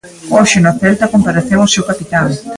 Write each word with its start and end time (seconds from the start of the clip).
Hoxe 0.35 0.57
no 0.61 0.71
Celta 0.79 1.11
compareceu 1.13 1.59
o 1.61 1.71
seu 1.73 1.83
capitán. 1.89 2.27